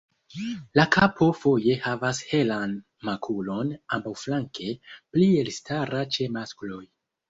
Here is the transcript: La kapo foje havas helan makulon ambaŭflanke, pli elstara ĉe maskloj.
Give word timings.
La 0.79 0.85
kapo 0.95 1.27
foje 1.41 1.75
havas 1.83 2.23
helan 2.31 2.75
makulon 3.11 3.77
ambaŭflanke, 4.01 4.77
pli 5.15 5.33
elstara 5.47 6.07
ĉe 6.19 6.33
maskloj. 6.37 6.87